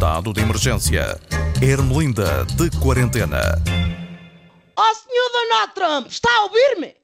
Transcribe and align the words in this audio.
Estado 0.00 0.32
de 0.32 0.40
emergência. 0.40 1.20
Ermelinda 1.60 2.46
de 2.56 2.70
quarentena. 2.80 3.62
Ó 4.74 4.82
oh, 4.82 4.94
senhor 4.94 5.28
Donald 5.30 5.74
Trump, 5.74 6.06
está 6.06 6.36
a 6.36 6.44
ouvir-me? 6.44 6.96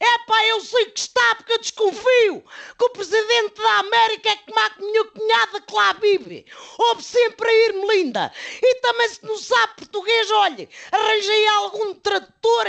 É 0.00 0.18
pá, 0.26 0.46
eu 0.46 0.58
sei 0.62 0.86
que 0.86 0.98
está 0.98 1.34
porque 1.34 1.52
eu 1.52 1.58
desconfio 1.58 2.44
que 2.78 2.84
o 2.86 2.88
presidente 2.88 3.60
da 3.60 3.80
América 3.80 4.30
é 4.30 4.36
como 4.36 4.60
a 4.60 4.70
minha 4.78 5.04
cunhada 5.04 5.60
que 5.60 5.74
lá 5.74 5.92
vive. 5.92 6.46
Ouve 6.78 7.02
sempre 7.02 7.46
a 7.46 7.66
Irmelinda. 7.66 8.32
E 8.62 8.74
também 8.76 9.08
se 9.10 9.26
não 9.26 9.36
sabe 9.36 9.74
português, 9.76 10.30
olhe, 10.30 10.70
arranjei 10.90 11.48
algum 11.48 11.94
tradutor 11.96 12.64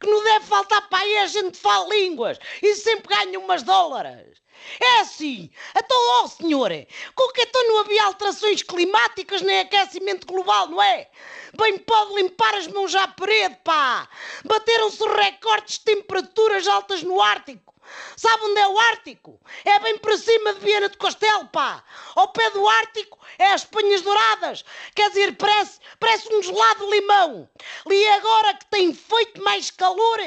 que 0.00 0.06
não 0.06 0.22
deve 0.22 0.44
faltar 0.44 0.86
para 0.90 0.98
aí 1.02 1.16
a 1.16 1.26
gente 1.28 1.56
fala 1.56 1.88
línguas 1.94 2.38
e 2.62 2.74
sempre 2.74 3.16
ganha 3.16 3.40
umas 3.40 3.62
dólares. 3.62 4.43
É 4.80 5.00
assim. 5.00 5.50
Então, 5.76 5.96
ó 5.96 6.24
oh, 6.24 6.28
senhor, 6.28 6.70
com 7.14 7.32
que 7.32 7.42
então 7.42 7.68
não 7.68 7.80
havia 7.80 8.04
alterações 8.04 8.62
climáticas 8.62 9.42
nem 9.42 9.60
aquecimento 9.60 10.26
global, 10.26 10.68
não 10.68 10.82
é? 10.82 11.08
Bem 11.56 11.78
pode 11.78 12.14
limpar 12.14 12.54
as 12.54 12.66
mãos 12.66 12.94
à 12.94 13.06
parede, 13.06 13.56
pá! 13.62 14.08
Bateram-se 14.44 15.04
recordes 15.08 15.78
de 15.78 15.84
temperaturas 15.84 16.66
altas 16.66 17.02
no 17.02 17.20
Ártico. 17.20 17.73
Sabe 18.16 18.44
onde 18.44 18.60
é 18.60 18.68
o 18.68 18.78
Ártico? 18.78 19.40
É 19.64 19.78
bem 19.80 19.98
para 19.98 20.16
cima 20.16 20.54
de 20.54 20.60
Viana 20.60 20.88
do 20.88 20.98
Castelo, 20.98 21.46
pá! 21.48 21.84
Ao 22.14 22.28
pé 22.28 22.50
do 22.50 22.68
Ártico 22.68 23.18
é 23.38 23.52
as 23.52 23.64
Penhas 23.64 24.02
Douradas. 24.02 24.64
Quer 24.94 25.08
dizer, 25.08 25.36
parece, 25.36 25.80
parece 25.98 26.32
um 26.32 26.42
gelado 26.42 26.86
de 26.86 26.90
limão. 26.92 27.48
E 27.90 28.08
agora 28.08 28.54
que 28.54 28.66
tem 28.66 28.94
feito 28.94 29.42
mais 29.42 29.70
calor 29.70 30.18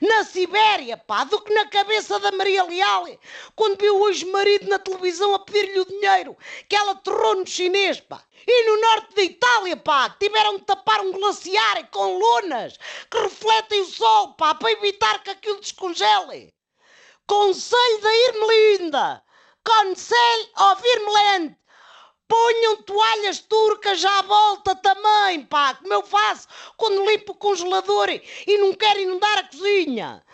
na 0.00 0.24
Sibéria, 0.24 0.96
pá, 0.96 1.24
do 1.24 1.40
que 1.40 1.52
na 1.54 1.66
cabeça 1.68 2.18
da 2.18 2.32
Maria 2.32 2.64
Leal, 2.64 3.06
quando 3.54 3.80
viu 3.80 4.00
hoje 4.00 4.24
o 4.24 4.32
marido 4.32 4.68
na 4.68 4.78
televisão 4.78 5.34
a 5.34 5.38
pedir-lhe 5.38 5.80
o 5.80 5.86
dinheiro 5.86 6.36
que 6.68 6.76
ela 6.76 6.94
torrou 6.96 7.36
no 7.36 7.46
chinês, 7.46 8.00
pá. 8.00 8.22
E 8.46 8.64
no 8.64 8.80
norte 8.80 9.14
da 9.14 9.22
Itália, 9.22 9.76
pá, 9.76 10.10
tiveram 10.10 10.56
de 10.56 10.64
tapar 10.64 11.00
um 11.00 11.12
glaciar 11.12 11.88
com 11.90 12.18
lonas 12.18 12.78
que 13.10 13.18
refletem 13.18 13.80
o 13.80 13.86
sol, 13.86 14.34
pá, 14.34 14.54
para 14.54 14.72
evitar 14.72 15.22
que 15.22 15.30
aquilo 15.30 15.60
descongele. 15.60 16.52
Conselho 17.28 18.00
da 18.00 18.14
Irmelinda! 18.14 19.22
Conselho 19.62 20.48
of 20.72 20.82
Irmeland! 20.82 21.54
Ponham 22.26 22.82
toalhas 22.84 23.38
turcas 23.40 24.02
à 24.02 24.22
volta 24.22 24.74
também, 24.76 25.44
pá, 25.44 25.74
como 25.74 25.92
eu 25.92 26.02
faço 26.02 26.48
quando 26.78 27.04
limpo 27.04 27.32
o 27.32 27.34
congelador 27.34 28.08
e 28.08 28.58
não 28.58 28.72
quero 28.72 29.00
inundar 29.00 29.38
a 29.40 29.44
cozinha. 29.44 30.24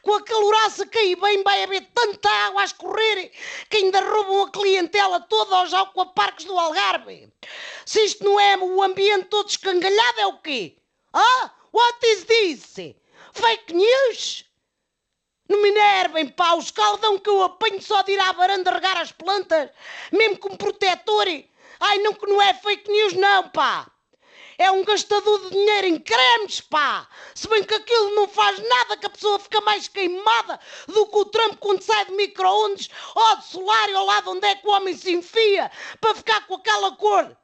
Com 0.00 0.14
a 0.14 0.22
caloraça 0.22 0.88
aí 0.94 1.14
bem 1.16 1.42
vai 1.42 1.64
haver 1.64 1.86
tanta 1.94 2.30
água 2.46 2.62
a 2.62 2.64
escorrer 2.64 3.30
que 3.68 3.76
ainda 3.76 4.00
roubam 4.00 4.44
a 4.44 4.50
clientela 4.50 5.20
toda 5.20 5.54
aos 5.54 5.74
aquaparques 5.74 6.46
do 6.46 6.58
Algarve. 6.58 7.30
Se 7.84 8.02
isto 8.06 8.24
não 8.24 8.40
é 8.40 8.56
o 8.56 8.82
ambiente 8.82 9.26
todo 9.26 9.50
escangalhado, 9.50 10.20
é 10.20 10.26
o 10.26 10.38
quê? 10.38 10.78
Ah, 11.12 11.52
what 11.74 12.06
is 12.06 12.24
this? 12.24 12.74
Fake 13.34 13.74
news? 13.74 14.47
Não 15.48 15.62
me 15.62 15.70
enervem, 15.70 16.28
pá, 16.28 16.52
o 16.52 16.58
escaldão 16.58 17.18
que 17.18 17.30
eu 17.30 17.42
apanho 17.42 17.80
só 17.80 18.02
de 18.02 18.12
ir 18.12 18.20
à 18.20 18.32
varanda 18.32 18.70
regar 18.70 18.98
as 18.98 19.12
plantas, 19.12 19.70
mesmo 20.12 20.38
com 20.38 20.56
protetor. 20.56 21.26
Ai, 21.80 21.98
não 21.98 22.12
que 22.12 22.26
não 22.26 22.42
é 22.42 22.52
fake 22.52 22.90
news, 22.90 23.14
não, 23.14 23.48
pá. 23.48 23.90
É 24.58 24.70
um 24.70 24.84
gastador 24.84 25.40
de 25.44 25.50
dinheiro 25.50 25.86
em 25.86 25.98
cremes, 25.98 26.60
pá. 26.60 27.08
Se 27.34 27.48
bem 27.48 27.64
que 27.64 27.74
aquilo 27.74 28.14
não 28.14 28.28
faz 28.28 28.58
nada, 28.58 28.96
que 28.96 29.06
a 29.06 29.10
pessoa 29.10 29.38
fica 29.38 29.60
mais 29.62 29.88
queimada 29.88 30.60
do 30.86 31.06
que 31.06 31.16
o 31.16 31.24
Trump 31.24 31.58
quando 31.60 31.80
sai 31.80 32.04
de 32.04 32.12
micro-ondas 32.12 32.90
ou 33.14 33.36
de 33.36 33.44
solar 33.46 33.88
ao 33.94 34.04
lado 34.04 34.32
onde 34.32 34.46
é 34.46 34.56
que 34.56 34.66
o 34.66 34.70
homem 34.70 34.96
se 34.96 35.12
enfia 35.12 35.70
para 36.00 36.14
ficar 36.14 36.46
com 36.46 36.56
aquela 36.56 36.94
cor 36.96 37.36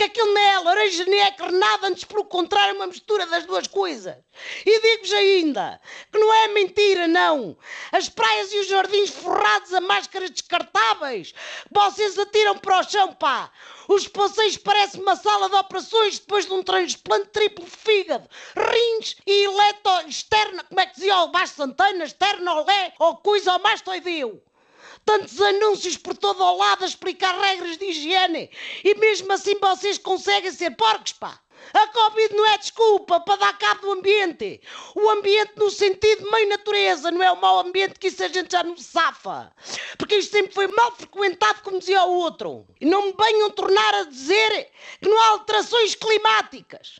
que 0.00 0.04
aquilo 0.04 0.32
não 0.32 0.40
é 0.40 0.58
laranja 0.60 1.04
nem 1.04 1.20
é 1.20 1.30
carnada, 1.30 1.88
antes 1.88 2.04
pelo 2.04 2.24
contrário, 2.24 2.70
é 2.70 2.74
uma 2.74 2.86
mistura 2.86 3.26
das 3.26 3.44
duas 3.44 3.66
coisas. 3.66 4.16
E 4.64 4.80
digo-vos 4.80 5.12
ainda 5.12 5.78
que 6.10 6.18
não 6.18 6.32
é 6.32 6.48
mentira, 6.48 7.06
não. 7.06 7.54
As 7.92 8.08
praias 8.08 8.50
e 8.50 8.60
os 8.60 8.66
jardins 8.66 9.10
forrados 9.10 9.74
a 9.74 9.80
máscaras 9.82 10.30
descartáveis, 10.30 11.34
vocês 11.70 12.18
atiram 12.18 12.56
para 12.56 12.80
o 12.80 12.82
chão, 12.82 13.12
pá. 13.12 13.52
Os 13.88 14.08
passeios 14.08 14.56
parecem 14.56 15.02
uma 15.02 15.16
sala 15.16 15.50
de 15.50 15.56
operações 15.56 16.18
depois 16.18 16.46
de 16.46 16.52
um 16.54 16.62
transplante 16.62 17.28
triplo 17.28 17.66
de 17.66 17.70
fígado, 17.70 18.26
rins 18.56 19.16
e 19.26 19.48
leto 19.48 20.08
externa, 20.08 20.64
como 20.64 20.80
é 20.80 20.86
que 20.86 20.94
dizia 20.94 21.18
o 21.18 21.28
Baixo 21.28 21.56
Santana, 21.56 22.04
externo 22.04 22.50
olé 22.52 22.94
ou 22.98 23.18
coisa 23.18 23.52
ao 23.52 23.58
mastoideu 23.58 24.42
tantos 25.04 25.40
anúncios 25.40 25.96
por 25.96 26.16
todo 26.16 26.42
o 26.42 26.56
lado 26.56 26.84
a 26.84 26.86
explicar 26.86 27.38
regras 27.38 27.76
de 27.76 27.86
higiene 27.86 28.50
e 28.84 28.94
mesmo 28.94 29.32
assim 29.32 29.58
vocês 29.58 29.98
conseguem 29.98 30.52
ser 30.52 30.70
porcos, 30.72 31.12
pá. 31.12 31.40
A 31.74 31.86
Covid 31.88 32.34
não 32.34 32.46
é 32.46 32.58
desculpa 32.58 33.20
para 33.20 33.36
dar 33.36 33.58
cabo 33.58 33.82
do 33.82 33.92
ambiente. 33.92 34.60
O 34.94 35.10
ambiente 35.10 35.52
no 35.56 35.70
sentido 35.70 36.24
de 36.24 36.30
meio 36.30 36.48
natureza, 36.48 37.10
não 37.10 37.22
é 37.22 37.30
o 37.30 37.40
mau 37.40 37.60
ambiente 37.60 37.98
que 37.98 38.08
isso 38.08 38.24
a 38.24 38.28
gente 38.28 38.50
já 38.50 38.62
não 38.62 38.76
safa. 38.76 39.52
Porque 39.98 40.16
isto 40.16 40.32
sempre 40.32 40.54
foi 40.54 40.66
mal 40.68 40.90
frequentado, 40.92 41.62
como 41.62 41.78
dizia 41.78 42.02
o 42.04 42.14
outro. 42.14 42.66
E 42.80 42.86
não 42.86 43.06
me 43.06 43.12
venham 43.12 43.50
tornar 43.50 43.94
a 43.96 44.04
dizer 44.04 44.70
que 45.00 45.08
não 45.08 45.18
há 45.18 45.28
alterações 45.28 45.94
climáticas. 45.94 46.98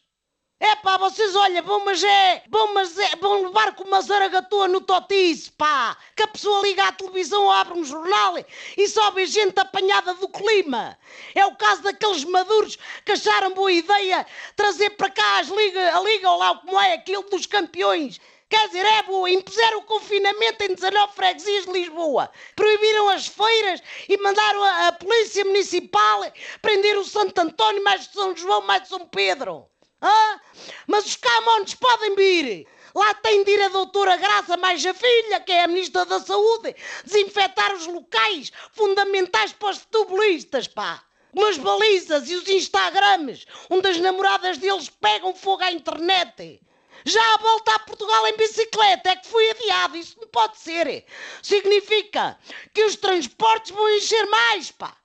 É 0.62 0.76
pá, 0.76 0.98
vocês 0.98 1.34
olha, 1.34 1.62
vão, 1.62 1.82
mas 1.86 2.04
é, 2.04 2.42
vão, 2.46 2.74
mas 2.74 2.98
é, 2.98 3.16
vão 3.16 3.44
levar 3.44 3.74
com 3.74 3.82
uma 3.84 4.02
zaragatua 4.02 4.68
no 4.68 4.82
totice, 4.82 5.50
pá, 5.52 5.96
que 6.14 6.22
a 6.22 6.28
pessoa 6.28 6.60
liga 6.60 6.84
à 6.84 6.92
televisão 6.92 7.50
abre 7.50 7.78
um 7.78 7.82
jornal 7.82 8.34
e 8.76 8.86
só 8.86 9.10
vê 9.10 9.24
gente 9.24 9.58
apanhada 9.58 10.12
do 10.12 10.28
clima. 10.28 10.98
É 11.34 11.46
o 11.46 11.56
caso 11.56 11.80
daqueles 11.80 12.24
maduros 12.24 12.76
que 13.06 13.12
acharam 13.12 13.54
boa 13.54 13.72
ideia 13.72 14.26
trazer 14.54 14.90
para 14.90 15.08
cá 15.08 15.38
as 15.38 15.48
liga, 15.48 15.96
a 15.96 16.00
liga 16.02 16.30
ou 16.30 16.36
lá 16.36 16.54
como 16.54 16.78
é 16.78 16.92
aquilo 16.92 17.22
dos 17.22 17.46
campeões. 17.46 18.20
Quer 18.50 18.66
dizer, 18.66 18.84
é 18.84 19.02
boa, 19.04 19.30
impuseram 19.30 19.78
o 19.78 19.84
confinamento 19.84 20.62
em 20.62 20.74
19 20.74 21.14
freguesias 21.14 21.64
de 21.64 21.72
Lisboa, 21.72 22.30
proibiram 22.54 23.08
as 23.08 23.26
feiras 23.26 23.82
e 24.06 24.18
mandaram 24.18 24.62
a, 24.62 24.88
a 24.88 24.92
polícia 24.92 25.42
municipal 25.42 26.20
prender 26.60 26.98
o 26.98 27.04
Santo 27.04 27.38
António 27.38 27.82
mais 27.82 28.08
de 28.08 28.12
São 28.12 28.36
João 28.36 28.60
mais 28.60 28.82
de 28.82 28.88
São 28.88 29.06
Pedro. 29.06 29.70
Ah, 30.00 30.40
mas 30.86 31.06
os 31.06 31.16
camões 31.16 31.74
podem 31.74 32.14
vir. 32.14 32.66
Lá 32.94 33.14
tem 33.14 33.44
de 33.44 33.52
ir 33.52 33.62
a 33.62 33.68
doutora 33.68 34.16
Graça 34.16 34.56
mais 34.56 34.84
a 34.84 34.92
filha, 34.92 35.40
que 35.40 35.52
é 35.52 35.62
a 35.62 35.68
ministra 35.68 36.04
da 36.04 36.18
Saúde, 36.18 36.74
desinfetar 37.04 37.74
os 37.74 37.86
locais 37.86 38.50
fundamentais 38.72 39.52
para 39.52 39.70
os 39.70 39.78
futebolistas, 39.78 40.66
pá. 40.66 41.02
Como 41.32 41.46
as 41.46 41.58
balizas 41.58 42.28
e 42.28 42.34
os 42.34 42.48
Instagrams, 42.48 43.46
onde 43.70 43.88
as 43.88 43.98
namoradas 43.98 44.58
deles 44.58 44.88
pegam 44.88 45.34
fogo 45.34 45.62
à 45.62 45.70
internet. 45.70 46.60
Já 47.04 47.34
a 47.34 47.38
volta 47.38 47.74
a 47.74 47.78
Portugal 47.78 48.26
em 48.26 48.36
bicicleta 48.36 49.10
é 49.10 49.16
que 49.16 49.28
foi 49.28 49.50
adiado, 49.50 49.96
isso 49.96 50.18
não 50.20 50.28
pode 50.28 50.58
ser. 50.58 51.04
Significa 51.40 52.38
que 52.74 52.84
os 52.84 52.96
transportes 52.96 53.70
vão 53.70 53.88
encher 53.96 54.26
mais, 54.26 54.72
pá. 54.72 54.96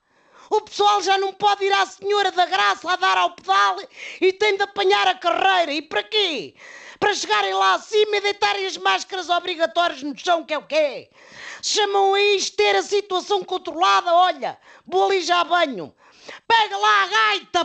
O 0.50 0.60
pessoal 0.60 1.02
já 1.02 1.18
não 1.18 1.32
pode 1.32 1.64
ir 1.64 1.72
à 1.72 1.84
Senhora 1.86 2.30
da 2.30 2.46
Graça 2.46 2.90
a 2.90 2.96
dar 2.96 3.18
ao 3.18 3.30
pedal 3.30 3.76
e 4.20 4.32
tem 4.32 4.56
de 4.56 4.62
apanhar 4.62 5.06
a 5.08 5.14
carreira. 5.14 5.72
E 5.72 5.82
para 5.82 6.02
quê? 6.02 6.54
Para 6.98 7.14
chegarem 7.14 7.52
lá 7.52 7.74
acima 7.74 8.16
e 8.16 8.20
deitarem 8.20 8.66
as 8.66 8.76
máscaras 8.76 9.28
obrigatórias 9.28 10.02
no 10.02 10.16
chão, 10.16 10.44
que 10.44 10.54
é 10.54 10.58
o 10.58 10.66
quê? 10.66 11.10
Chamam 11.62 12.14
a 12.14 12.20
isto 12.20 12.56
ter 12.56 12.76
a 12.76 12.82
situação 12.82 13.42
controlada. 13.44 14.14
Olha, 14.14 14.58
vou 14.86 15.06
ali 15.06 15.22
já 15.22 15.42
banho. 15.44 15.94
Pega 16.46 16.76
lá 16.76 17.02
a 17.02 17.06
gaita, 17.06 17.64